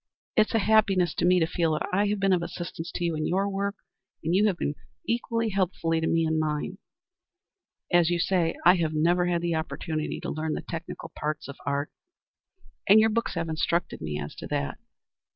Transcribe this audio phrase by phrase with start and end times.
[0.35, 3.13] It's a happiness to me to feel that I have been of assistance to you
[3.15, 3.75] in your work,
[4.23, 4.73] and you have been
[5.07, 6.79] equally helpful to me in mine.
[7.93, 11.57] As you say, I have never had the opportunity to learn the technical parts of
[11.67, 11.91] art,
[12.89, 14.79] and your books have instructed me as to that.